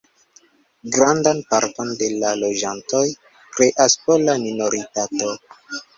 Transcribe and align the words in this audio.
Grandan 0.95 1.41
parton 1.51 1.93
de 2.01 2.09
la 2.23 2.31
loĝantoj 2.45 3.03
kreas 3.27 3.99
pola 4.07 4.37
minoritato. 4.47 5.33